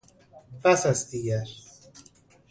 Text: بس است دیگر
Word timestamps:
بس 0.63 0.85
است 0.85 1.11
دیگر 1.11 1.45